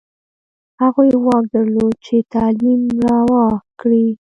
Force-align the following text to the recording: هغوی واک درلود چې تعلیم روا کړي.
هغوی 0.81 1.11
واک 1.25 1.43
درلود 1.55 1.93
چې 2.05 2.15
تعلیم 2.33 2.81
روا 3.07 3.45
کړي. 3.79 4.07